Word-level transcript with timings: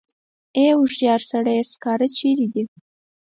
ای 0.57 0.67
هوښیار 0.77 1.21
سړیه 1.31 1.63
سکاره 1.71 2.07
چېرې 2.17 2.47
دي. 2.53 2.63